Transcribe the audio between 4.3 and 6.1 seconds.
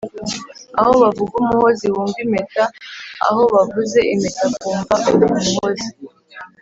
ukumva umuhozi